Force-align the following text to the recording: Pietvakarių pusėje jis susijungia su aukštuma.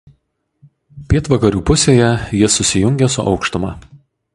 Pietvakarių 1.11 1.63
pusėje 1.73 2.09
jis 2.41 2.59
susijungia 2.61 3.15
su 3.19 3.31
aukštuma. 3.33 3.77